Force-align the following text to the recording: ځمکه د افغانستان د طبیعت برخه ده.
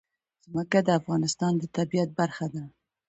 ځمکه 0.45 0.79
د 0.87 0.89
افغانستان 0.99 1.53
د 1.57 1.63
طبیعت 1.77 2.09
برخه 2.19 2.45
ده. 2.53 2.63